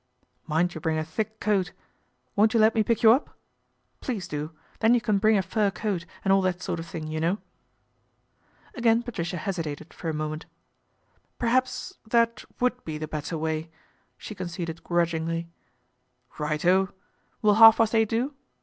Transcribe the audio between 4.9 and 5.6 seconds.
you can bring a